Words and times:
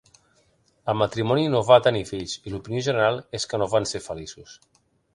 El 0.93 0.97
matrimoni 1.01 1.43
no 1.57 1.61
va 1.69 1.79
tenir 1.89 2.03
fills, 2.13 2.35
i 2.49 2.57
l'opinió 2.57 2.83
general 2.91 3.23
és 3.41 3.49
que 3.53 3.63
no 3.65 3.71
van 3.79 3.91
ser 3.95 4.07
feliços. 4.11 4.61